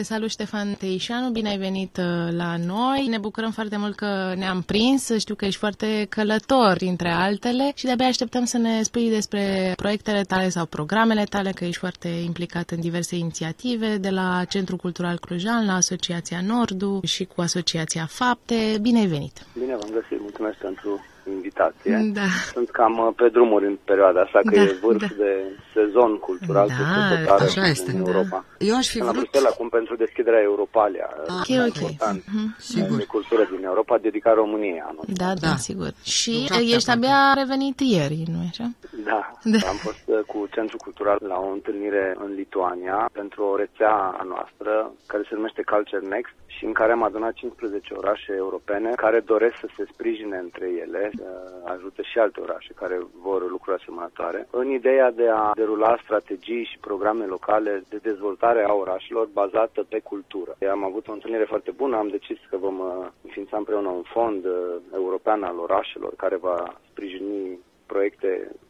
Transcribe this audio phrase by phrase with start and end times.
[0.00, 2.04] Te salut, Ștefan Teișanu, bine ai venit uh,
[2.36, 3.06] la noi.
[3.08, 5.10] Ne bucurăm foarte mult că ne-am prins.
[5.18, 10.22] Știu că ești foarte călător, între altele, și de-abia așteptăm să ne spui despre proiectele
[10.22, 15.18] tale sau programele tale, că ești foarte implicat în diverse inițiative, de la Centrul Cultural
[15.18, 18.78] Clujan, la Asociația Nordu și cu Asociația Fapte.
[18.80, 19.46] Bine ai venit!
[19.58, 22.10] Bine v-am găsit, mulțumesc pentru invitație.
[22.12, 22.26] Da.
[22.52, 25.06] Sunt cam uh, pe drumuri în perioada asta, că Da, e vârf da.
[25.24, 25.32] de
[25.74, 28.10] sezon cultural Da, de sărbătoare așa este, în da.
[28.10, 28.44] Europa.
[28.58, 29.22] Eu aș fi Sunt la vrut...
[29.22, 31.76] Bruxelles acum pentru deschiderea Europalia, Ok, cel mai ok.
[31.80, 32.54] important Mhm.
[32.58, 32.96] Sigur.
[32.96, 35.04] de cultură din Europa, dedicat României anul.
[35.22, 35.56] Da, da, Da.
[35.56, 35.90] sigur.
[36.02, 37.06] Și Șapte ești aproape.
[37.06, 38.66] abia revenit ieri, nu așa?
[39.10, 39.20] Da,
[39.54, 39.58] Da.
[39.72, 44.22] am fost uh, cu Centrul Cultural la o întâlnire în Lituania pentru o rețea a
[44.32, 49.20] noastră care se numește Culture Next și în care am adunat 15 orașe europene care
[49.20, 51.26] doresc să se sprijine între ele, să
[51.64, 56.78] ajute și alte orașe care vor lucruri asemănătoare, în ideea de a derula strategii și
[56.78, 60.56] programe locale de dezvoltare a orașelor bazată pe cultură.
[60.70, 64.44] Am avut o întâlnire foarte bună, am decis că vom uh, înființa împreună un fond
[64.44, 64.52] uh,
[64.94, 68.69] european al orașelor care va sprijini proiecte artistice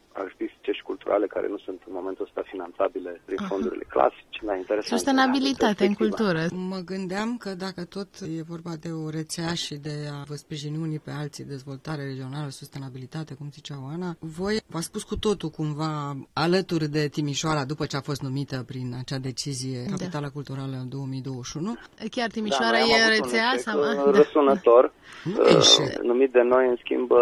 [1.11, 3.47] culturale care nu sunt în momentul ăsta finanțabile prin Aha.
[3.47, 4.39] fondurile clasice.
[4.45, 4.99] Da, interesant.
[4.99, 6.09] Sustenabilitate în Perspectiva.
[6.09, 6.41] cultură.
[6.73, 10.77] Mă gândeam că dacă tot e vorba de o rețea și de a vă sprijini
[10.77, 15.93] unii pe alții, dezvoltare regională, sustenabilitate, cum zicea Oana, voi v-ați spus cu totul cumva
[16.33, 19.95] alături de Timișoara după ce a fost numită prin acea decizie Da.
[19.95, 21.75] Capitala Culturală în 2021.
[22.11, 23.47] Chiar Timișoara da, noi am e avut un rețea?
[23.53, 23.79] eșec, Sau...
[23.79, 24.11] uh, Ah, da.
[24.11, 26.01] răsunător, Nu uh, eșec.
[26.01, 27.19] numit de noi, în schimb, uh,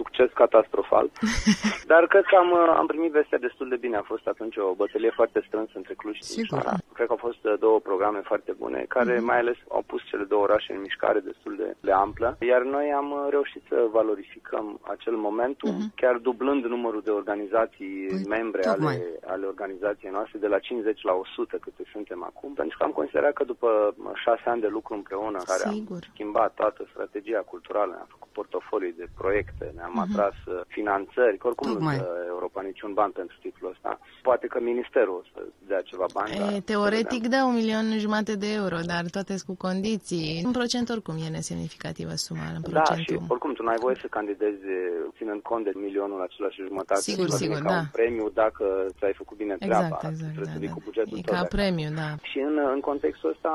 [0.00, 1.06] succes catastrofal.
[1.92, 3.96] Dar cred că am, uh, am primit vestea destul de bine.
[3.96, 6.46] A fost atunci o bătălie foarte strânsă între Cluj și Sigur.
[6.48, 6.76] Timișoara.
[6.96, 9.24] Cred că au fost uh, două programe foarte bune, care Mhm.
[9.24, 12.36] mai ales au pus cele două orașe în mișcare destul de, de amplă.
[12.40, 18.22] Iar noi am uh, reușit să valorificăm acel momentum, chiar dublând numărul de organizații Mhm.
[18.22, 18.94] Păi, membre tocmai.
[18.94, 22.52] ale, ale organizației noastre de la 50 la 100 câte suntem acum.
[22.54, 25.98] Pentru că am considerat că după mă, șase ani de lucru împreună, care am Sigur.
[26.12, 31.72] schimbat toată strategia culturală, ne-am făcut portofolii de proiecte, ne-am atras uh, finanțări, că oricum
[31.72, 31.96] Tocmai.
[31.96, 33.90] nu dă Europa niciun ban pentru titlul ăsta.
[34.28, 36.30] Poate că ministerul o să dea ceva bani.
[36.38, 37.30] dar E, să teoretic vedem.
[37.34, 40.26] dă un milion jumate de euro, dar toate sunt cu condiții.
[40.46, 43.26] În procent oricum e nesemnificativă suma în Da, și procentul.
[43.34, 44.64] oricum tu n-ai voie să candidezi
[45.18, 47.00] ținând cont de milionul acela și jumătate.
[47.00, 47.80] Sigur, Să sigur, vină ca da.
[47.84, 48.64] un premiu dacă
[48.98, 49.84] ți-ai făcut bine treaba.
[49.86, 50.32] Exact, exact.
[50.36, 50.76] Trebuie Da, să vii da.
[50.76, 51.56] cu bugetul E tău ca de acasă.
[51.56, 52.08] premiu, da.
[52.30, 53.52] Și în, în contextul ăsta,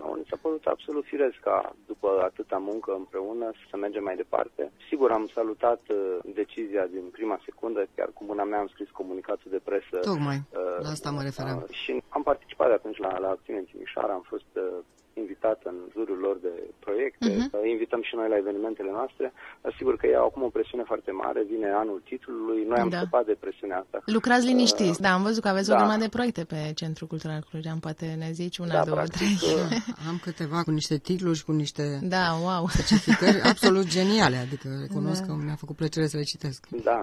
[0.00, 1.56] nouă ni s-a părut absolut firesc ca
[1.92, 4.62] după atâta muncă împreună să mergem mai departe.
[4.88, 5.96] Sigur, am salutat uh,
[6.40, 9.96] decizia din prima secundă, chiar cu mâna mea am scris comunicatul de presă.
[10.10, 11.58] Tocmai, uh, la asta mă refeream.
[11.58, 14.78] uh, și am participat de atunci la, la acțiune în Timișoara, am fost uh,
[15.14, 17.50] invitat în jurul lor de proiecte, Mhm.
[17.52, 21.10] uh, invităm și noi la evenimentele noastre, dar sigur că e acum o presiune foarte
[21.10, 22.96] mare, vine anul titlului, noi am Da.
[22.98, 24.02] scăpat de presiunea asta.
[24.06, 25.00] Lucrați liniștiți.
[25.00, 25.78] Da, am văzut că aveți o da.
[25.78, 27.78] grămadă de proiecte pe Centrul Cultural Clujean.
[27.78, 29.54] Poate ne zici una, Da, două, practic, trei.
[29.54, 32.62] uh, Am câteva cu niște titluri și cu niște Da, wow.
[32.68, 35.26] specificări absolut geniale, adică recunosc Da.
[35.26, 36.60] că mi-a făcut plăcere să le citesc.
[36.90, 36.98] Da,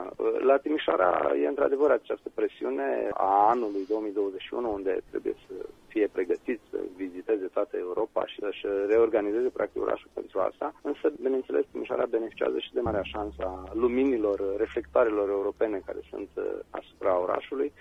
[0.49, 1.09] la Timișoara
[1.43, 5.53] e într-adevăr această presiune a anului 2021 unde trebuie să
[5.99, 10.67] fie pregătiți să viziteze toată Europa și să-și reorganizeze practic orașul pentru asta.
[10.81, 16.43] Însă, bineînțeles, Timișoara beneficiază și de marea șansă a luminilor, reflectoarelor europene care sunt uh,
[16.69, 17.71] asupra orașului.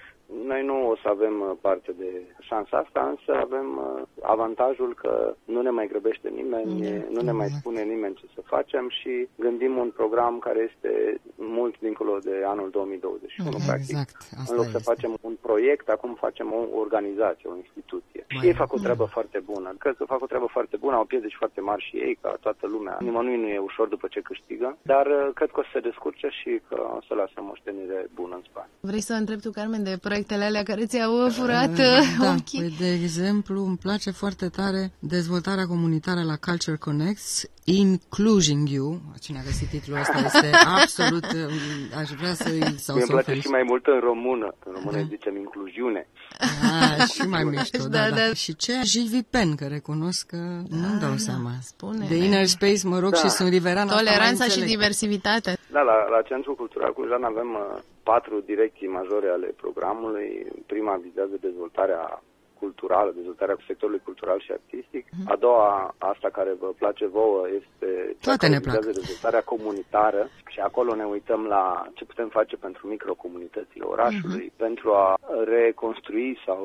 [0.46, 5.34] Noi nu o să avem uh, parte de șansa asta, însă avem uh, avantajul că
[5.44, 7.04] nu ne mai grăbește nimeni, Da.
[7.14, 7.62] nu ne mai Exact.
[7.62, 12.70] spune nimeni ce să facem și gândim un program care este mult dincolo de anul
[12.70, 13.88] 2021, Mhm, practic.
[13.90, 14.90] exact, asta în loc să este.
[14.92, 18.20] facem un proiect, acum facem o organizație, o instituție.
[18.28, 19.74] Mai- Și ei fac o treabă foarte bună.
[19.78, 22.66] Cred că fac o treabă foarte bună, au piedici foarte mari și ei, ca toată
[22.66, 22.96] lumea.
[23.00, 26.28] Nimănui nu e ușor după ce câștigă, dar uh, cred că o să se descurce
[26.40, 28.68] și că o să lasă moștenire bună în spate.
[28.80, 32.60] Vrei să întreb tu, Carmen, de proiectele alea care ți-au furat Uh, uh, da, ochii?
[32.60, 39.00] păi, de exemplu, îmi place foarte tare dezvoltarea comunitară la Culture Connects, Including You.
[39.20, 40.50] Cine a găsit titlul ăsta este
[40.80, 43.40] absolut, um, aș vrea să-i sau Mie să îmi place oferi.
[43.40, 44.54] și mai mult în română.
[44.66, 44.98] În română Da.
[44.98, 46.08] îi zicem incluziune.
[46.38, 48.34] Ah, și mai mișto, da, Da, da, da.
[48.34, 50.36] Și ce Gilles Pen, că recunosc că
[50.68, 51.50] nu-mi dau da, seama.
[51.62, 53.18] spune, De mai- Inner Space, mă rog, Da.
[53.18, 53.88] și sunt riveran.
[53.88, 54.68] asta mai Toleranța și înțeleg.
[54.68, 55.52] diversitatea.
[55.76, 57.80] Da, la, la Centrul Cultural Clujan avem uh,
[58.12, 60.28] patru direcții majore ale programului.
[60.66, 62.22] Prima vizează dezvoltarea
[62.58, 65.04] culturală, dezvoltarea sectorului cultural și artistic.
[65.32, 67.88] A doua, asta care vă place vouă, este
[68.20, 68.74] cea Toate care ne plac.
[68.74, 70.22] vizează dezvoltarea comunitară
[70.52, 71.64] și acolo ne uităm la
[71.94, 76.60] ce putem face pentru microcomunitățile orașului, pentru a reconstrui sau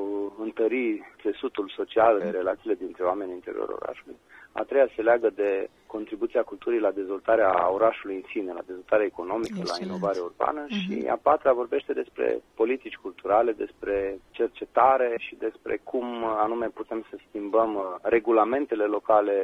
[0.45, 0.85] întări
[1.21, 4.17] țesutul social, relațiile dintre oameni în interiorul orașului.
[4.53, 9.57] A treia se leagă de contribuția culturii la dezvoltarea orașului în sine, la dezvoltarea economică,
[9.57, 9.89] la Excelent.
[9.89, 12.27] inovare urbană și a patra vorbește despre
[12.61, 13.95] politici culturale, despre
[14.37, 16.07] cercetare și despre cum
[16.45, 17.83] anume putem să schimbăm uh,
[18.17, 19.35] regulamentele locale,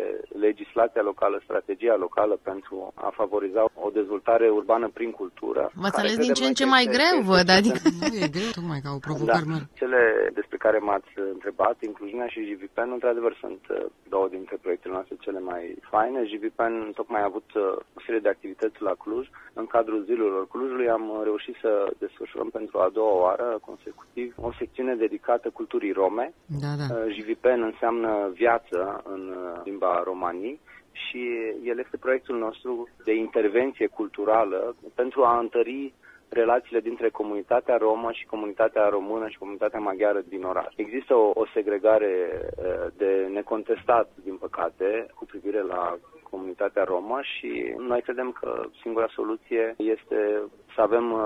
[0.48, 2.76] legislația locală, strategia locală pentru
[3.08, 5.64] a favoriza o dezvoltare urbană prin cultură.
[5.82, 7.48] V-ați care ales din credem ce în noi ce că mai este- greu, este văd,
[7.48, 7.80] cel adică...
[8.12, 9.52] Nu e greu, tocmai ca o provocare da.
[9.54, 9.66] mare.
[9.82, 10.02] Cele
[10.40, 13.78] despre care m-ați întrebat, Incluziunea și JVPN, într-adevăr sunt uh,
[14.14, 16.30] două dintre proiectele noastre cele mai faine.
[16.31, 17.62] JVPN tocmai a avut uh,
[17.98, 19.28] o serie de activități la Cluj.
[19.54, 24.51] În cadrul zilelor Clujului am uh, reușit să desfășurăm pentru a doua oară consecutiv o
[24.60, 26.34] secțiune dedicată culturii rome.
[26.63, 26.86] Da, da.
[26.94, 30.60] Uh, JVPN înseamnă viață în uh, limba romanii
[30.92, 31.22] și
[31.63, 35.94] el este proiectul nostru de intervenție culturală pentru a întări
[36.30, 40.74] relațiile dintre comunitatea romă și comunitatea română și comunitatea maghiară din oraș.
[40.76, 45.98] Există o, o segregare uh, de necontestat, din păcate, cu privire la
[46.30, 50.42] comunitatea romă și noi credem că singura soluție este
[50.76, 51.20] să avem uh,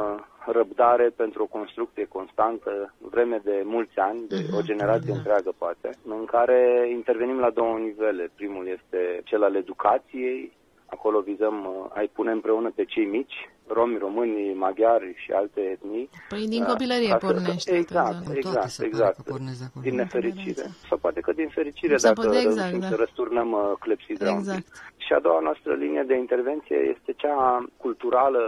[0.46, 5.18] răbdare pentru o construcție constantă, vreme de mulți ani, de o generație da.
[5.18, 8.32] întreagă poate, în care intervenim la două nivele.
[8.36, 10.52] Primul este cel al educației,
[10.86, 16.10] acolo vizăm uh, a-i pune împreună pe cei mici, romi, români, maghiari și alte etnii.
[16.30, 18.24] Păi din Uh, copilărie ca să- pornește toată Exact, zona.
[18.24, 19.16] Toate exact, se pare exact.
[19.16, 19.84] că pornesc de acolo.
[19.86, 20.64] Din nefericire.
[20.90, 22.88] Sau poate că din fericire, Sau dacă poate- exact, reușim da.
[22.88, 24.48] să răsturnăm uh, clepsidra un pic.
[24.48, 24.68] Exact.
[24.98, 28.42] Și a doua noastră linie de intervenție este cea culturală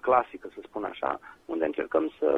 [0.00, 2.28] clasică, să spun așa, unde încercăm să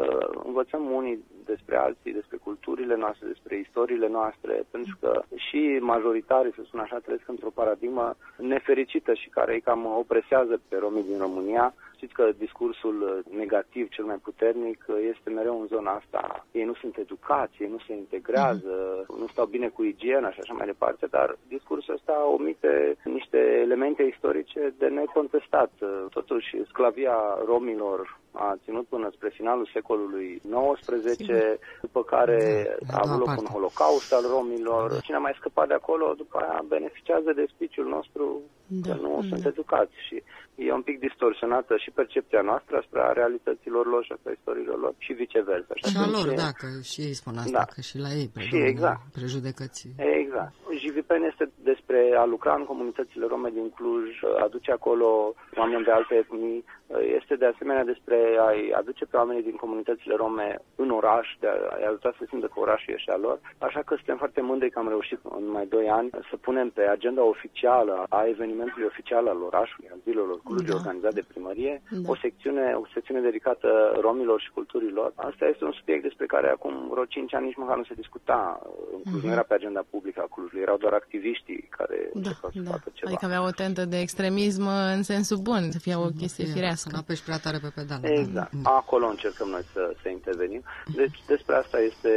[0.45, 6.63] învățăm unii despre alții, despre culturile noastre, despre istoriile noastre, pentru că și majoritarii, să
[6.67, 11.75] spun așa, trăiesc într-o paradigmă nefericită și care îi cam opresează pe romii din România.
[11.97, 16.47] Știți că discursul negativ cel mai puternic este mereu în zona asta.
[16.53, 18.75] Ei nu sunt educați, ei nu se integrează,
[19.19, 24.03] nu stau bine cu igiena și așa mai departe, dar discursul ăsta omite niște elemente
[24.03, 25.71] istorice de necontestat.
[26.11, 30.41] Totuși, sclavia romilor a ținut până spre finalul secolului
[30.81, 31.17] XIX,
[31.81, 32.39] după care
[32.87, 33.41] Da, a a avut doua loc parte.
[33.45, 35.01] un holocaust al romilor.
[35.01, 39.19] Cine a mai scăpat de acolo, după aia beneficiază de spiciul nostru Da, că nu
[39.21, 39.27] da.
[39.29, 40.23] sunt educați și
[40.55, 45.13] e un pic distorsionată și percepția noastră asupra realităților lor și asupra istoriilor lor și
[45.13, 45.73] viceversa.
[45.75, 47.65] Și a atunci lor, e- da, că și ei spun asta, Da.
[47.75, 49.01] că și la ei Și predomină exact.
[49.13, 49.91] prejudecății.
[50.21, 50.53] Exact.
[50.83, 54.09] JVPN este despre a lucra în comunitățile rome din Cluj,
[54.47, 56.65] aduce acolo oameni de alte etnii,
[57.19, 61.85] este de asemenea despre a-i aduce pe oamenii din comunitățile rome în oraș, de a-i
[61.89, 63.39] ajuta să simtă că orașul e și al lor.
[63.59, 66.83] Așa că suntem foarte mândri că am reușit în mai doi ani să punem pe
[66.97, 70.75] agenda oficială a evenimentului oficial al orașului, al zilelor Cluj, Da.
[70.75, 72.11] organizat de primărie, Da.
[72.13, 73.69] o secțiune, o secțiune dedicată
[74.01, 75.13] romilor și culturilor.
[75.15, 78.61] Asta este un subiect despre care acum vreo 5 ani nici măcar nu se discuta.
[78.95, 82.51] În Cluj nu era pe agenda publică a Clujului, erau doar activiștii care Da, încercau
[82.53, 82.71] să da.
[82.71, 83.11] facă ceva.
[83.11, 86.45] Adică avea o tentă de extremism în sensul bun, să fie o chestie
[86.77, 86.91] Să firească.
[86.93, 88.05] nu apeși prea tare pe pedală.
[88.21, 88.53] Exact.
[88.63, 88.71] Da.
[88.71, 90.63] Acolo încercăm noi să, să intervenim.
[91.01, 92.13] Deci despre asta este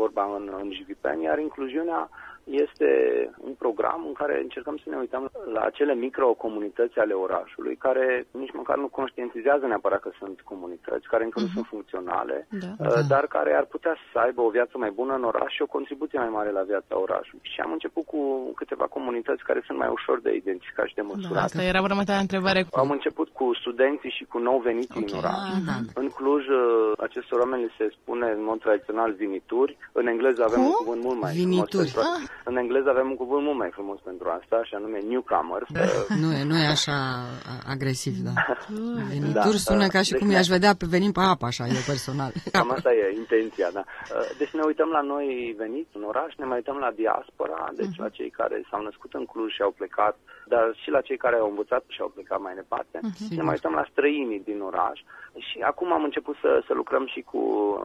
[0.00, 2.10] vorba în, în JVPN, iar incluziunea
[2.44, 2.90] este
[3.38, 8.52] un program în care încercăm să ne uităm la acele microcomunități ale orașului, care nici
[8.52, 12.66] măcar nu conștientizează neapărat că sunt comunități, care încă nu sunt funcționale, Da.
[12.86, 15.66] uh, dar care ar putea să aibă o viață mai bună în oraș și o
[15.66, 17.40] contribuție mai mare la viața orașului.
[17.52, 21.08] Și am început cu câteva comunități care sunt mai ușor de identificat și de Da,
[21.14, 21.42] măsurat.
[21.44, 22.66] asta era următoarea întrebare.
[22.72, 25.32] Am început cu studenții și cu nou veniți Ok, în oraș.
[25.32, 25.76] ah, da.
[26.00, 29.76] În Cluj, uh, acestor oameni li se spune în mod tradițional vinituri.
[29.92, 30.66] În engleză avem Cum?
[30.66, 31.88] un cuvânt mult mai Vinituri.
[31.88, 32.31] frumos pentru Ah.
[32.44, 35.68] În engleză avem un cuvânt mult mai frumos pentru asta, și anume newcomers.
[35.68, 36.92] Uh, Nu e, nu e așa
[37.52, 38.30] a- agresiv, da.
[38.36, 41.64] Da, Venituri sună ca și deci cum ne- i-aș vedea pe venim pe apă, așa,
[41.66, 42.32] eu personal.
[42.52, 43.84] Cam asta e intenția, da.
[43.86, 47.96] Uh, Deci ne uităm la noi veniți în oraș, ne mai uităm la diaspora, deci
[47.96, 51.36] la cei care s-au născut în Cluj și au plecat, dar și la cei care
[51.36, 53.00] au învățat și au plecat mai departe.
[53.36, 54.98] Ne mai uităm la străinii din oraș.
[55.48, 57.40] Și acum am început să, să lucrăm și cu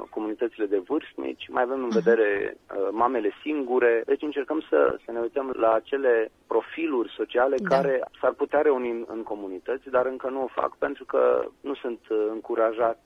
[0.09, 4.37] comunitățile de vârstnici, mai avem în vedere uh, mamele singure, deci încercăm
[4.70, 7.75] să, să ne uităm la acele profiluri sociale Da.
[7.75, 11.75] care s-ar putea reuni în, în comunități, dar încă nu o fac pentru că nu
[11.75, 13.00] sunt uh, încurajați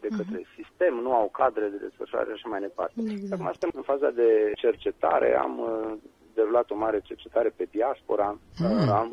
[0.00, 2.94] de către sistem, nu au cadre de desfășurare și așa mai departe.
[2.96, 3.32] Exact.
[3.32, 5.92] Acum suntem în faza de cercetare, am uh,
[6.36, 8.38] derulat derulat o mare cercetare pe diaspora.
[8.58, 8.88] Mm.
[8.88, 9.08] Am,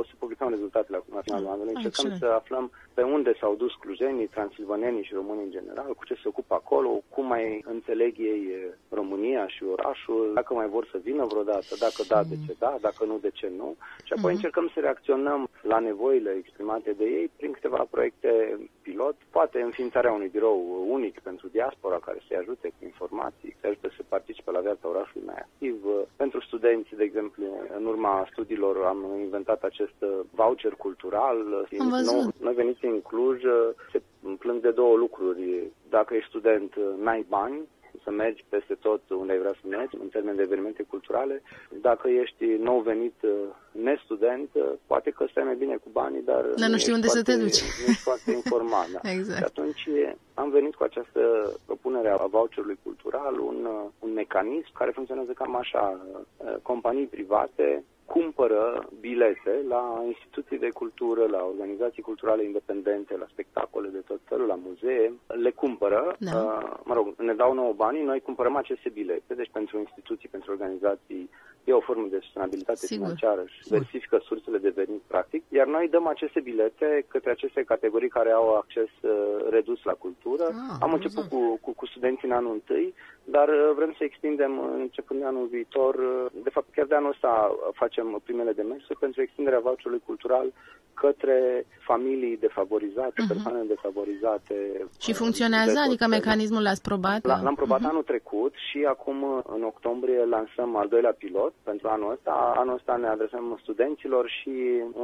[0.00, 1.74] o să publicăm rezultatele acum la finalul anului.
[1.74, 2.20] Ah, Încercăm excelent.
[2.22, 6.28] să aflăm pe unde s-au dus clujenii, transilvanenii și românii în general, cu ce se
[6.32, 11.24] ocupă acolo, cum mai înțeleg ei eh, România și orașul, dacă mai vor să vină
[11.24, 13.76] vreodată, dacă da, de ce da, dacă nu, de ce nu.
[14.06, 19.60] Și apoi încercăm să reacționăm la nevoile exprimate de ei prin câteva proiecte pilot, poate
[19.60, 24.50] înființarea unui birou unic pentru diaspora care să-i ajute cu informații, să ajute să participe
[24.50, 25.76] la viața orașului mai activ.
[26.16, 27.44] Pentru studenți, de exemplu,
[27.78, 31.66] în urma studiilor am inventat acest uh, voucher cultural.
[31.78, 32.12] Am văzut.
[32.12, 34.00] Nou- Noi veniți în Cluj, uh, se
[34.38, 35.70] plâng de două lucruri.
[35.88, 37.60] Dacă ești student, uh, n-ai bani,
[38.08, 41.42] să mergi peste tot unde ai vrea să mergi, în termen de evenimente culturale.
[41.88, 43.30] Dacă ești nou venit uh,
[43.70, 47.06] nestudent, uh, poate că stai mai bine cu banii, dar, Dar nu știi ești unde
[47.06, 47.60] să te foarte- duci.
[47.62, 48.88] Nu ești foarte informat.
[48.96, 49.00] Da.
[49.16, 49.38] Exact.
[49.38, 51.20] Și atunci eh, am venit cu această
[51.66, 55.84] propunere a voucherului cultural, un, uh, un mecanism care funcționează cam așa.
[56.06, 57.84] Uh, Companii private
[58.14, 64.46] cumpără bilete la instituții de cultură, la organizații culturale independente, la spectacole de tot felul,
[64.46, 66.36] la muzee, le cumpără, Da.
[66.36, 70.50] uh, mă rog, ne dau nouă banii, noi cumpărăm aceste bilete, deci pentru instituții, pentru
[70.52, 71.30] organizații,
[71.64, 72.96] e o formă de sustenabilitate Sigur.
[73.04, 78.08] financiară și diversifică sursele de venit, practic, iar noi dăm aceste bilete către aceste categorii
[78.08, 79.10] care au acces uh,
[79.50, 80.44] redus la cultură.
[80.44, 84.58] Ah, Am început cu, cu, cu studenții în anul întâi, dar uh, vrem să extindem
[84.58, 85.94] uh, începând de anul viitor.
[85.94, 90.52] uh, De fapt, chiar de anul ăsta uh, facem primele demersuri pentru extinderea voucherului cultural
[91.00, 94.54] către familii defavorizate, persoane defavorizate.
[94.78, 94.90] Mhm.
[95.04, 95.70] Și uh, funcționează?
[95.70, 96.16] de tot Adică felul.
[96.18, 97.20] mecanismul l-ați probat?
[97.26, 99.18] La- L-am probat anul trecut și acum
[99.56, 102.34] în octombrie lansăm al doilea pilot pentru anul ăsta.
[102.62, 104.54] Anul ăsta ne adresăm studenților și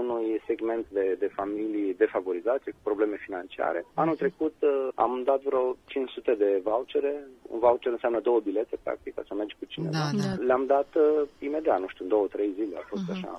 [0.03, 3.81] unui segment de, de familii defavorizate cu probleme financiare.
[3.95, 7.13] Anul trecut uh, am dat vreo 500 de vouchere.
[7.53, 9.93] Un voucher înseamnă două bilete, practic, ca să mergi cu cineva.
[9.99, 10.31] Da, da.
[10.49, 13.31] Le-am dat uh, imediat, nu știu, în două, trei zile a fost așa.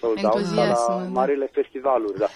[0.00, 1.08] Sold out ca Entuziasm, la da.
[1.20, 1.46] marile
[1.96, 2.28] festivaluri, da.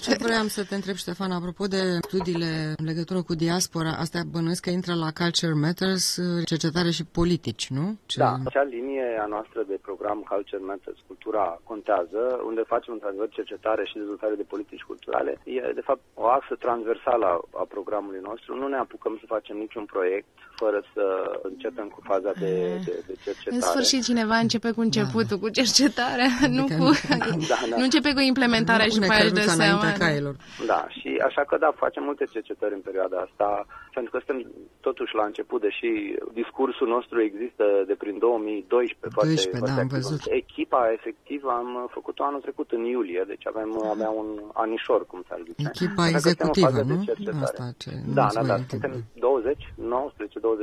[0.00, 4.62] Ce vreau să te întreb, Ștefan, apropo de studiile în legătură cu diaspora, astea bănuiesc
[4.62, 6.04] că intră la Culture Matters,
[6.44, 7.84] cercetare și politici, nu?
[8.06, 8.18] Ce...
[8.18, 13.82] Da, acea linie a noastră de program Culture Matters, Cultura Contează, unde facem într-adevăr cercetare
[13.84, 18.50] și dezvoltare de politici culturale, e de fapt o axă transversală a, a programului nostru.
[18.60, 20.28] Nu ne apucăm să facem niciun proiect
[20.62, 21.04] fără să
[21.42, 22.50] începem cu faza de,
[22.84, 23.54] de, de cercetare.
[23.56, 26.82] În sfârșit cineva începe cu începutul, cu cercetarea, nu Adică cu...
[26.82, 26.92] nu-
[27.52, 27.76] Da, da.
[27.76, 29.78] Nu începe cu implementarea și Pune după aia își dă căruța seama.
[29.78, 30.34] înaintea cailor.
[30.72, 33.48] Da, și așa că da, facem multe cercetări în perioada asta,
[33.96, 34.38] pentru că suntem
[34.86, 35.90] totuși la început, deși
[36.40, 39.96] discursul nostru există de prin 2012, foarte, 12, foarte da, am activ.
[39.98, 40.20] văzut.
[40.42, 44.28] Echipa efectivă am făcut-o anul trecut în iulie, deci avem abia un
[44.64, 45.62] anișor, cum s-ar zice.
[45.72, 47.04] Echipa Așa că suntem în executivă, fază de nu?
[47.10, 47.46] cercetare.
[47.50, 48.80] Asta ce Da, nu-ți da, voi da, întreb.
[48.80, 49.58] suntem 20,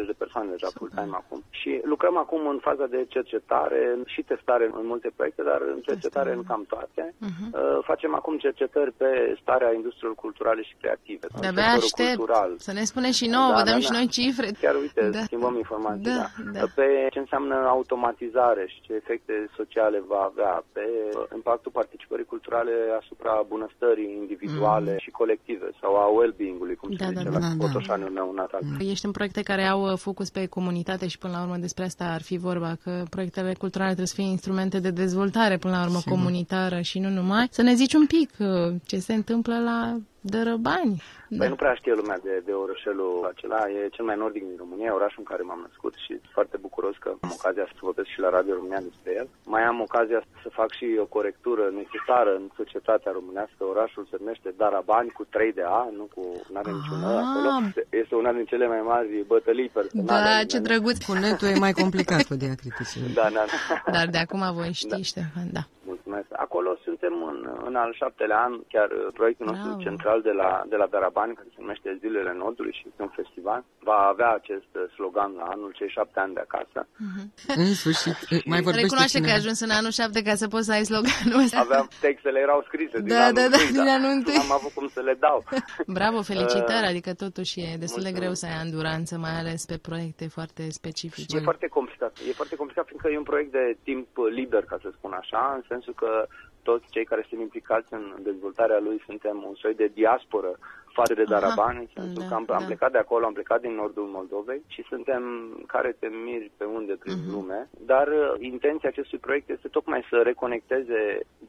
[0.03, 1.39] 19-20 de persoane deja full-time acum.
[1.60, 3.81] Și lucrăm acum în faza de cercetare
[4.13, 7.03] și testare în multe proiecte, dar în cercetare în cam toate.
[7.29, 7.46] Mhm.
[7.53, 9.10] Uh, Facem acum cercetări pe
[9.42, 11.26] starea industriilor culturale și creative.
[11.34, 12.50] în De-abia sectorul aștept cultural.
[12.68, 13.98] să ne spuneți și nouă, Da, vă dăm da, și da.
[13.98, 14.48] noi cifre.
[14.66, 15.22] Chiar uite, Da.
[15.30, 16.66] schimbăm informații, Da, da, da.
[16.80, 20.86] Pe ce înseamnă automatizare și ce efecte sociale va avea, pe
[21.36, 22.72] impactul participării culturale
[23.02, 27.46] asupra bunăstării individuale și colective sau a well-being-ului, cum Da, se da, zice da, la
[27.48, 27.54] da.
[27.64, 28.62] Botoșanul meu natal.
[28.80, 32.06] Ești în proiecte care au uh, focus pe comunitate și până la urmă despre asta
[32.06, 35.98] ar fi vorba, că proiectele culturale trebuie să fie instrumente de dezvoltare până la urmă
[35.98, 36.12] Sigur.
[36.18, 37.48] comunitară și nu numai.
[37.52, 39.80] Să ne zici un pic uh, ce se întâmplă la
[40.34, 40.96] Dărăbani.
[41.39, 44.98] Păi nu prea știe lumea de, de orășelul acela, e cel mai nordic din România,
[45.00, 48.20] orașul în care m-am născut și sunt foarte bucuros că am ocazia să vorbesc și
[48.25, 49.27] la Radio România despre el.
[49.56, 53.60] Mai am ocazia să fac și o corectură necesară în societatea românească.
[53.74, 57.24] Orașul se numește Darabani cu 3 de A, nu cu, nu are niciun A Ah.
[57.25, 57.50] acolo.
[58.01, 60.08] Este una din cele mai mari bătălii personale.
[60.12, 60.68] Da, ale ce mele.
[60.68, 60.98] drăguț.
[61.08, 63.08] Cu netul e mai complicat cu diacriticile.
[63.20, 63.92] Da, da, da.
[63.96, 65.63] Dar de acum voi știi, Ștefan, da.
[66.58, 66.66] Mulțumesc.
[66.68, 69.86] Acolo suntem în, în al șaptelea an, chiar uh, proiectul nostru Bravo.
[69.88, 73.62] central de la, de la Darabani, care se numește Zilele Nordului și este un festival,
[73.90, 76.80] va avea acest uh, slogan la anul cei șapte ani de acasă.
[77.64, 78.18] În sfârșit,
[78.54, 79.34] mai vorbește Recunoaște că cineva.
[79.38, 81.60] ai ajuns în anul 7 ca să poți să ai sloganul ăsta.
[81.68, 84.38] Aveam textele erau scrise din Da, anul da, da, întâi, din dar anul întâi.
[84.42, 85.38] N-am avut cum să le dau.
[86.00, 88.20] Bravo, felicitări, Uh, adică totuși e destul de mulțumesc.
[88.20, 91.38] greu să ai anduranță, mai ales pe proiecte foarte specifice.
[91.38, 92.12] E foarte complicat.
[92.30, 94.08] E foarte complicat fiindcă e un proiect de timp
[94.40, 96.10] liber, ca să spun așa, în sensul că
[96.70, 100.52] toți cei care sunt implicați în dezvoltarea lui suntem un soi de diasporă
[100.98, 102.70] față de Aha, Darabani, în sensul da, că am, am da.
[102.70, 105.22] plecat de acolo, am plecat din nordul Moldovei și suntem
[105.74, 107.32] care te miri pe unde prin Mhm.
[107.34, 107.60] lume,
[107.92, 111.00] dar uh, intenția acestui proiect este tocmai să reconecteze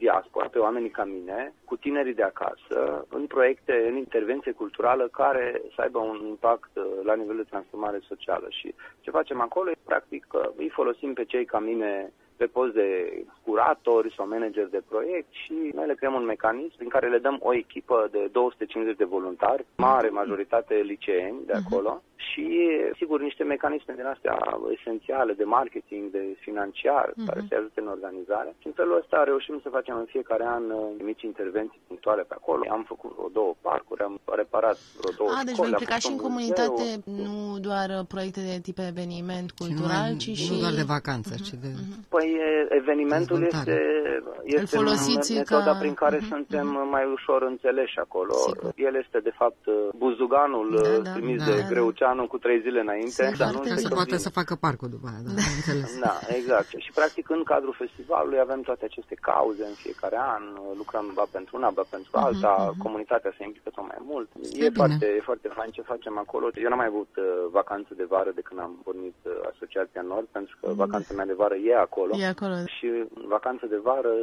[0.02, 2.78] diaspora pe oamenii ca mine, cu tinerii de acasă,
[3.18, 7.98] în proiecte, în intervenție culturală care să aibă un impact uh, la nivel de transformare
[8.10, 8.46] socială.
[8.58, 12.72] Și ce facem acolo e practic că îi folosim pe cei ca mine pe post
[12.74, 12.88] de
[13.44, 17.38] curatori sau manager de proiect și noi le creăm un mecanism prin care le dăm
[17.42, 22.46] o echipă de 250 de voluntari, mare majoritate liceeni de acolo, și,
[22.96, 24.36] sigur, niște mecanisme din astea
[24.78, 27.26] esențiale de marketing, de financiar, uh-huh.
[27.26, 28.50] care să ajute în organizare.
[28.60, 32.34] Și în felul ăsta reușim să facem în fiecare an uh, mici intervenții punctuale pe
[32.40, 32.62] acolo.
[32.70, 36.18] Am făcut vreo două parcuri, am reparat vreo două A, deci vă implicați și în
[36.26, 40.50] comunitate, nu doar uh, proiecte de tip eveniment cultural, ci și...
[40.52, 41.46] Nu doar de vacanță, uh-huh.
[41.46, 41.70] ci de...
[41.74, 41.96] Uh-huh.
[42.14, 42.28] Păi
[42.80, 43.76] evenimentul este,
[44.44, 45.78] este folosiți metoda ca...
[45.82, 46.32] prin care uh-huh.
[46.34, 46.90] suntem uh-huh.
[46.90, 48.32] mai ușor înțeleși acolo.
[48.32, 48.72] Sigur.
[48.76, 49.62] El este, de fapt,
[49.96, 53.22] buzuganul da, da, trimis da, de da, Greuceanu anul cu trei zile înainte.
[53.30, 55.42] Să dar nu ca să poată să facă parcul după aia, da, da.
[55.58, 55.90] înțeles.
[56.06, 56.68] Da, exact.
[56.84, 60.42] Și practic în cadrul festivalului avem toate aceste cauze în fiecare an,
[60.80, 64.28] lucrăm ba pentru una, ba pentru mhm, alta, uh-huh, comunitatea se implică tot mai mult.
[64.60, 66.46] E, e foarte, e foarte fain ce facem acolo.
[66.62, 67.24] Eu n-am mai avut uh,
[67.58, 70.80] vacanță de vară de când am pornit uh, Asociația Nord, pentru că mm.
[70.84, 72.12] vacanța mea de vară e acolo.
[72.16, 72.56] E acolo.
[72.76, 72.88] Și
[73.34, 74.14] vacanță de vară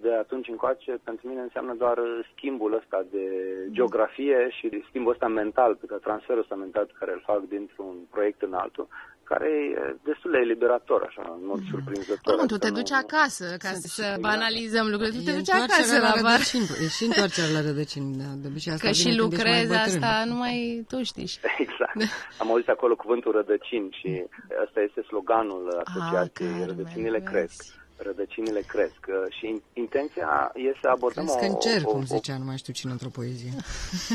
[0.00, 1.98] de atunci încoace, pentru mine înseamnă doar
[2.32, 3.24] schimbul ăsta de
[3.70, 7.96] geografie și schimbul ăsta mental, pe care transferul ăsta mental pe care îl fac dintr-un
[8.10, 8.88] proiect în altul,
[9.30, 11.70] care e destul de eliberator, așa, în mod mm.
[11.70, 12.36] surprinzător.
[12.36, 13.02] Nu, tu te duci nu...
[13.04, 15.18] acasă, ca să, să banalizăm lucrurile.
[15.18, 16.40] Tu te duci acasă la, la bar.
[16.84, 18.16] E și întoarcerea la rădăcini.
[18.22, 21.28] Da, de obicei asta Că și lucrezi asta, numai tu știi.
[21.64, 21.98] Exact.
[22.40, 24.10] Am auzit acolo cuvântul rădăcini și
[24.64, 29.00] asta este sloganul ah, asociației Rădăcinile Cresc rădăcinile cresc
[29.38, 31.46] și intenția este să abordăm cresc o...
[31.46, 33.52] în cer, o, cum zicea, nu mai știu cine într-o poezie.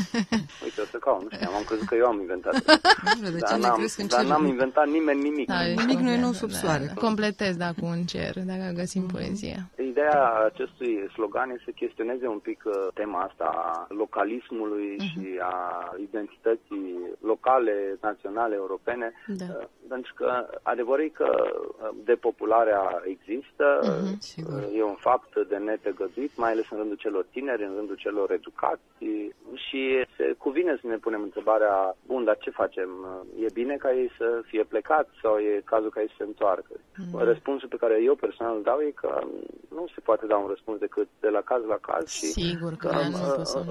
[0.64, 2.64] Uite, o să caut, nu știu, am crezut că eu am inventat.
[3.48, 5.46] dar n-am, cresc în dar n-am inventat nimeni nimic.
[5.46, 6.84] Da, nimic nu e nou sub soare.
[6.84, 9.08] Da, completez, da, cu un cer, dacă găsim mm.
[9.08, 9.70] poezia.
[9.96, 15.10] Ideea acestui slogan este să chestioneze un pic uh, tema asta a localismului mm-hmm.
[15.10, 19.44] și a identității locale, naționale, europene, da.
[19.44, 26.36] Uh, pentru că adevărul e că uh, depopularea există, uh-huh, e un fapt de netăgăduit,
[26.36, 28.82] mai ales în rândul celor tineri, în rândul celor educați
[29.54, 32.90] și se cuvine să ne punem întrebarea, bun, dar ce facem?
[33.40, 36.72] E bine ca ei să fie plecați sau e cazul ca ei să se întoarcă?
[36.74, 37.24] Uh-huh.
[37.30, 39.20] Răspunsul pe care eu personal îl dau e că
[39.68, 42.88] nu se poate da un răspuns decât de la caz la caz și Sigur că,
[42.88, 43.18] că, nu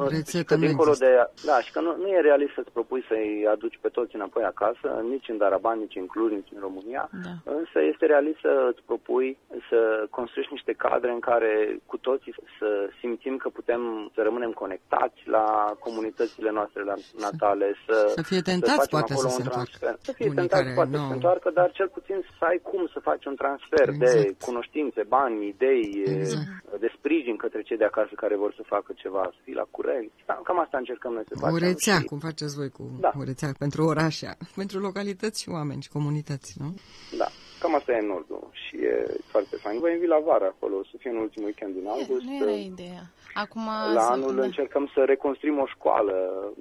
[0.03, 1.11] uh, uh, că dincolo de,
[1.45, 4.87] da, și că nu, nu e realist să-ți propui să-i aduci pe toți înapoi acasă,
[5.09, 7.33] nici în Daraban, nici în Cluj, nici în România, da.
[7.57, 9.37] însă este realist să-ți propui
[9.69, 9.79] să
[10.09, 15.45] construiești niște cadre în care cu toții să simțim că putem să rămânem conectați la
[15.79, 16.81] comunitățile noastre
[17.19, 19.97] natale, să, să fie tentați să poate să se întoarcă.
[20.01, 23.25] Să fie tentați poate să se întoarcă, dar cel puțin să ai cum să faci
[23.25, 23.99] un transfer exact.
[23.99, 26.45] de cunoștințe, bani, idei, exact.
[26.79, 30.11] de sprijin către cei de acasă care vor să facă ceva, să fii la curent.
[30.25, 31.55] Da, cam asta încercăm noi să facem.
[31.55, 32.05] O rețea, și...
[32.05, 33.11] cum faceți voi cu da.
[33.19, 36.69] o rețea pentru orașe, pentru localități și oameni și comunități, nu?
[37.17, 37.27] Da.
[37.65, 39.79] Cam asta e în nordul și e foarte fain.
[39.79, 42.23] Vă invit la vară acolo, să fie în ultimul weekend din august.
[42.25, 43.03] Nu era ideea.
[43.33, 44.43] Acum la anul da.
[44.43, 46.15] încercăm să reconstruim o școală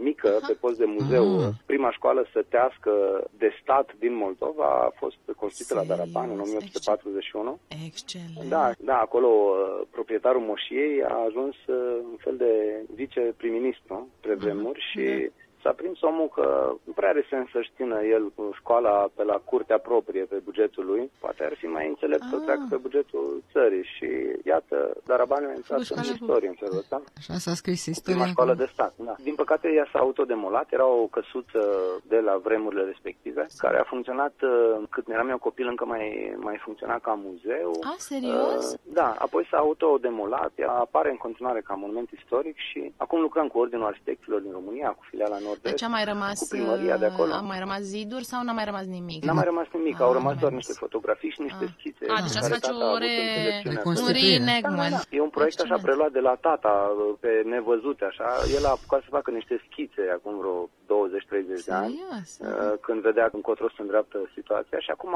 [0.08, 0.46] mică Aha.
[0.46, 1.38] pe post de muzeu.
[1.38, 1.48] Ah.
[1.66, 2.92] Prima școală sătească
[3.38, 7.58] de stat din Moldova a fost construită la Daraban în 1841.
[7.86, 8.48] Excelent.
[8.48, 11.76] Da, da, acolo uh, proprietarul moșiei a ajuns uh,
[12.10, 12.52] un fel de
[12.94, 16.46] vice-prim-ministru pe vremuri și da s-a prins omul că
[16.86, 20.84] nu prea are sens să-și țină el cu școala pe la curtea proprie pe bugetul
[20.92, 21.10] lui.
[21.24, 22.30] Poate ar fi mai înțelept ah.
[22.30, 24.08] să treacă pe bugetul țării și
[24.44, 24.76] iată,
[25.08, 27.02] Darabaniu a intrat în istorie în felul ăsta.
[27.18, 28.14] Așa s-a scris istoria.
[28.14, 29.14] Prima școală de stat, da.
[29.28, 31.62] Din păcate ea s-a autodemolat, era o căsuță
[32.12, 36.56] de la vremurile respective, care a funcționat uh, cât eram eu copil încă mai, mai
[36.64, 37.70] funcționa ca muzeu.
[37.92, 38.72] Ah, serios?
[38.72, 43.46] Uh, da, apoi s-a autodemolat, ea apare în continuare ca monument istoric și acum lucrăm
[43.48, 47.06] cu Ordinul Arhitecților din România, cu filiala nord deci a mai rămas, cu primăria de
[47.12, 47.32] acolo.
[47.32, 49.24] A mai rămas ziduri sau n-a mai rămas nimic?
[49.24, 51.70] N-a mai rămas nimic, a, au rămas doar niște fotografii și niște ah.
[51.78, 52.04] schițe.
[52.08, 53.14] A, deci ați face o re...
[53.84, 54.94] un reenactment.
[54.94, 55.16] Da, da, da.
[55.16, 56.72] E un proiect așa preluat de la tata,
[57.20, 58.28] pe nevăzute, așa.
[58.56, 60.68] El a apucat să facă niște schițe acum vreo
[61.60, 65.14] 20-30 de ani, uh, când vedea încotro se îndreaptă situația și acum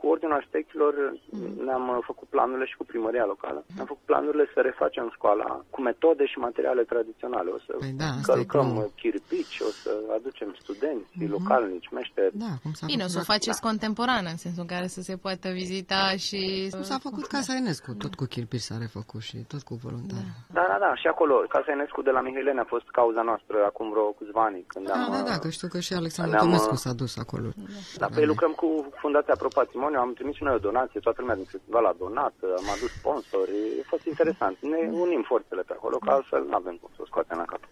[0.00, 0.92] cu Ordinul Arhitecților
[1.30, 1.64] mm.
[1.64, 3.60] ne-am uh, făcut planurile și cu primăria locală.
[3.66, 3.74] Mm.
[3.76, 7.50] Ne-am făcut planurile să refacem școala cu metode și materiale tradiționale.
[7.50, 11.34] O să păi da, călcăm chirpici, o să aducem studenți, mm-hmm.
[11.36, 12.38] localnici, meșteri.
[12.44, 13.66] Da, cum s-a Bine, o să o faceți da.
[13.68, 16.68] contemporană, în sensul în care să se poată vizita și...
[16.70, 20.28] Cum s-a făcut Casa Enescu, tot cu chirpici s-a refăcut și tot cu voluntari.
[20.56, 23.90] Da, da, da, și acolo, Casa Enescu de la Mihailene a fost cauza noastră acum
[23.90, 24.64] vreo câțiva ani.
[24.66, 27.48] Când da, am, da, da, că știu că și Alexandru Tomescu uh, s-a dus acolo.
[27.96, 28.68] Da, păi lucrăm cu
[29.02, 31.94] Fundația Pro Patrimoniu patrimoniu, am trimis și noi o donație, toată lumea din festival a
[31.98, 34.56] donat, am adus sponsori, a fost interesant.
[34.60, 37.62] Ne unim forțele pe acolo, că altfel nu avem cum să o scoatem la cap.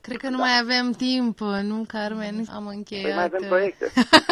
[0.00, 1.38] Cred că nu mai avem timp,
[1.70, 2.36] nu, Carmen?
[2.54, 3.04] Am încheiat.
[3.04, 3.86] Păi mai avem proiecte.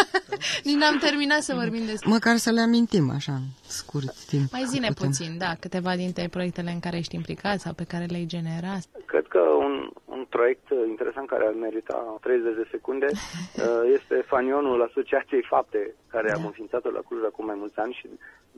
[0.67, 2.11] Nici n-am terminat să vorbim despre...
[2.11, 4.53] Măcar să le amintim așa, în scurt timp.
[4.53, 5.09] Mai zine putem.
[5.09, 8.83] puțin, da, câteva dintre proiectele în care ești implicat sau pe care le-ai generat.
[9.05, 14.83] Cred că un, un proiect interesant care ar merita 30 de secunde uh, este fanionul
[14.89, 18.07] Asociației Fapte, care am înființat-o la Cluj acum mai mulți ani și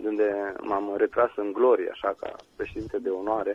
[0.03, 3.53] de unde m-am retras în glorie, așa, ca președinte de onoare.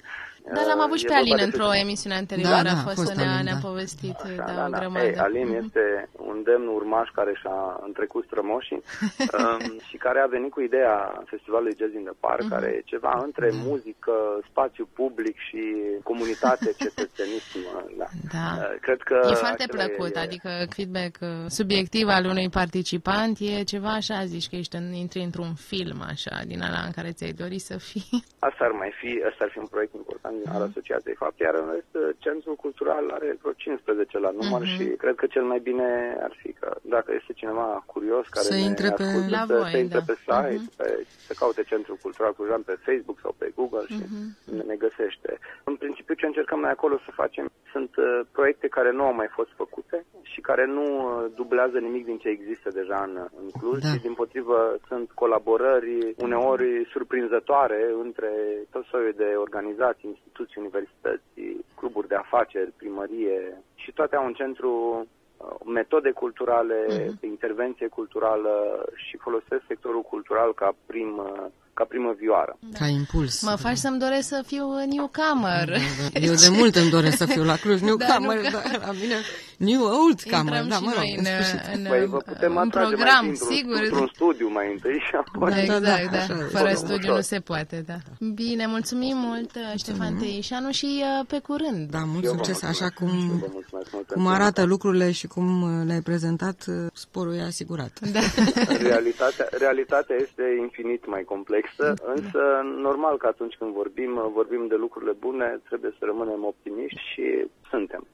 [0.54, 2.76] Da, l-am avut Uh, și e pe vorba Alin de într-o emisiune anterioară, Da, da,
[2.78, 3.68] a a fost, fost ne-a, Alin, ne-a da.
[3.70, 4.78] povestit Așa, da, da, o da.
[4.80, 5.06] grămadă.
[5.06, 5.60] Ei, Alin Mhm.
[5.64, 5.84] este
[6.32, 8.82] un demn urmaș care și-a întrecut strămoșii
[9.40, 12.50] um, și care a venit cu ideea Festivalului Jazz in the Park, Mhm.
[12.54, 14.14] care e ceva între muzică,
[14.50, 15.62] spațiu public și
[16.04, 17.60] comunitate, cetățenism.
[17.98, 18.06] Da.
[18.34, 18.48] Da.
[18.58, 23.38] Uh, Cred că E foarte acela plăcut, e, adică feedback uh, subiectiv al unui participant
[23.40, 27.12] e ceva așa, zici că ești în, intri într-un film așa, din ala în care
[27.12, 28.24] ți-ai dori să fii.
[28.48, 31.68] Asta ar mai fi, asta ar fi un proiect important al Asociației Fapt, iar în
[31.74, 31.94] rest,
[32.26, 34.70] Centrul Cultural are vreo 15 la număr Mhm.
[34.76, 35.88] și cred că cel mai bine
[36.28, 39.54] ar fi că dacă este cineva curios care Să ne intre pe- ascultă, La să,
[39.60, 40.06] voi, să intre da.
[40.10, 40.88] pe site, pe,
[41.28, 44.38] să caute Centrul Cultural Clujan pe Facebook sau pe Google și Mhm.
[44.56, 45.32] ne, ne găsește.
[45.70, 47.46] În principiu ce încercăm noi acolo să facem
[47.76, 52.04] sunt uh, proiecte care nu au mai fost făcute și care nu uh, dublează nimic
[52.06, 53.88] din ce există deja în, în Cluj, Da.
[53.88, 55.96] și din potrivă sunt colaborări
[56.28, 58.32] uneori surprinzătoare între
[58.72, 61.32] tot soiul de organizații, instituții, universități,
[61.80, 63.40] cluburi de afaceri, primărie
[63.76, 66.78] și toate au un centru uh, metode culturale,
[67.36, 68.54] intervenție culturală
[68.96, 71.46] și folosesc sectorul cultural ca prim, uh,
[71.78, 72.58] ca primă vioară.
[72.80, 73.42] Ca impuls.
[73.42, 75.68] Mă faci să-mi doresc să fiu newcomer.
[76.14, 78.92] Eu de mult îmi doresc să fiu la Cluj, New Da, Camera, nu- dar la
[78.92, 79.16] mine
[79.58, 81.60] New Old Camera, Intrăm da, și mă rog, noi în în, sfârșit.
[81.76, 83.80] în, Păi vă putem în atrage program, mai într-un, sigur.
[83.84, 85.50] într-un studiu mai întâi și apoi...
[85.52, 86.18] Da, Da, exact, da, da.
[86.18, 86.48] așa e.
[86.58, 87.16] Fără Ușor, studiu ușor.
[87.16, 87.98] nu se poate, da.
[88.34, 91.90] Bine, mulțumim mult, Ștefan Teișanu, și uh, pe curând.
[91.90, 92.82] Da, mult Eu vă succes, mulțumesc.
[92.82, 96.66] așa cum, Eu vă mulțumesc mult cum pentru arată lucrurile și cum uh, le-ai prezentat,
[96.68, 97.94] uh, sporul e asigurat.
[98.16, 98.20] Da.
[98.90, 102.42] Realitatea, realitatea este infinit mai complexă, însă
[102.82, 107.24] normal că atunci când vorbim, vorbim de lucrurile bune, trebuie să rămânem optimiști și
[107.70, 108.08] suntem.